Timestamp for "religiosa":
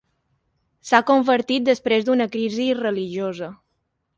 2.81-3.53